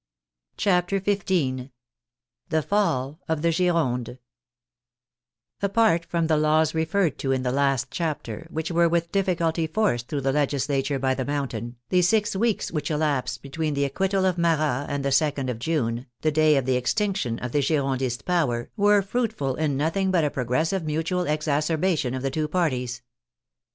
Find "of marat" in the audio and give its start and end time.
14.25-14.87